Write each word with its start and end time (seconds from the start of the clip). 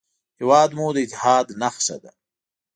هېواد 0.39 0.69
مو 0.77 0.87
د 0.95 0.97
اتحاد 1.05 1.47
نښه 1.61 1.97
ده 2.03 2.11